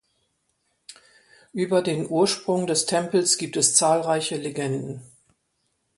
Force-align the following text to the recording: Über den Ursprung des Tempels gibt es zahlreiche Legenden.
Über 1.53 1.83
den 1.83 2.09
Ursprung 2.09 2.65
des 2.65 2.87
Tempels 2.87 3.37
gibt 3.37 3.55
es 3.55 3.75
zahlreiche 3.75 4.35
Legenden. 4.35 5.03